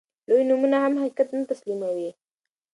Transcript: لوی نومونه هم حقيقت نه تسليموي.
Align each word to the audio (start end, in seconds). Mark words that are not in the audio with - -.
لوی 0.27 0.43
نومونه 0.49 0.77
هم 0.85 0.93
حقيقت 1.01 1.27
نه 1.37 1.43
تسليموي. 1.51 2.09